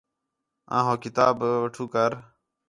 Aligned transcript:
آں 0.75 0.83
ہو 0.87 0.93
کتاب 1.03 1.33
بٹھو 1.61 1.85
کر 1.93 2.11